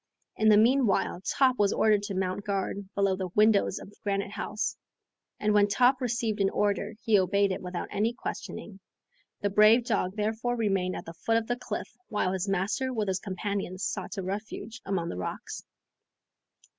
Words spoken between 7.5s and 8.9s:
it without any questioning.